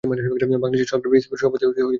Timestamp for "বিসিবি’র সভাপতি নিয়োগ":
1.11-1.71